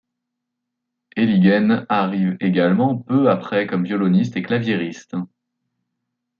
Elyghen 1.15 1.85
arrive 1.87 2.35
également 2.39 2.97
peu 2.97 3.29
après 3.29 3.67
comme 3.67 3.83
violoniste 3.83 4.35
et 4.35 4.41
claviériste. 4.41 5.13